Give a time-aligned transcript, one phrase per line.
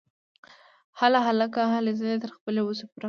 [0.99, 1.61] هله هلکه!
[1.73, 2.99] هلې ځلې تر خپلې وسې پوره کوه!